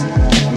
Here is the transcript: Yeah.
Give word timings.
Yeah. 0.00 0.49